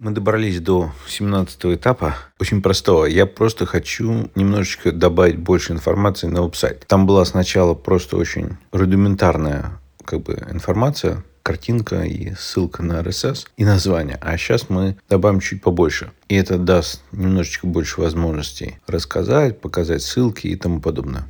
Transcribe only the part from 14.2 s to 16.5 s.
А сейчас мы добавим чуть побольше. И